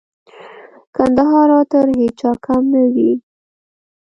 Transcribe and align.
کندهار 0.95 1.49
هم 1.55 1.63
تر 1.71 1.85
هيچا 1.99 2.31
کم 2.45 2.63
نه 2.73 2.83
دئ. 2.93 3.11